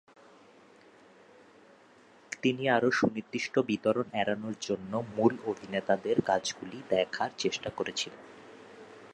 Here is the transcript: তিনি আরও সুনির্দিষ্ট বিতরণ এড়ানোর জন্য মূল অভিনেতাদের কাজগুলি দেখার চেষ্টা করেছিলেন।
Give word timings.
তিনি 2.43 2.63
আরও 2.69 2.89
সুনির্দিষ্ট 2.91 3.55
বিতরণ 3.67 4.07
এড়ানোর 4.13 4.55
জন্য 4.61 4.91
মূল 5.15 5.33
অভিনেতাদের 5.45 6.17
কাজগুলি 6.21 6.79
দেখার 6.89 7.31
চেষ্টা 7.37 7.69
করেছিলেন। 7.77 8.23